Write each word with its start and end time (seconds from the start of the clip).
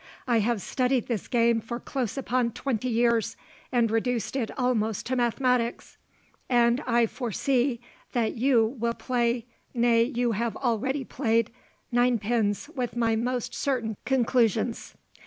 I 0.27 0.39
have 0.39 0.63
studied 0.63 1.05
this 1.05 1.27
game 1.27 1.61
for 1.61 1.79
close 1.79 2.17
upon 2.17 2.53
twenty 2.53 2.89
years, 2.89 3.37
and 3.71 3.91
reduced 3.91 4.35
it 4.35 4.49
almost 4.57 5.05
to 5.05 5.15
mathematics; 5.15 5.99
and 6.49 6.81
I 6.87 7.05
foresee 7.05 7.79
that 8.13 8.35
you 8.35 8.65
will 8.79 8.95
play 8.95 9.45
nay, 9.75 10.01
you 10.01 10.31
have 10.31 10.57
already 10.57 11.03
played 11.03 11.51
ninepins 11.91 12.67
with 12.69 12.95
my 12.95 13.15
most 13.15 13.53
certain 13.53 13.95
conclusions. 14.03 14.95